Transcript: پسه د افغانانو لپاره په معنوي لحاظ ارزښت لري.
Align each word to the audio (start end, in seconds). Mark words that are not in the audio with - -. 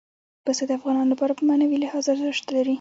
پسه 0.45 0.63
د 0.67 0.71
افغانانو 0.77 1.11
لپاره 1.13 1.33
په 1.37 1.43
معنوي 1.49 1.77
لحاظ 1.83 2.03
ارزښت 2.13 2.45
لري. 2.55 2.69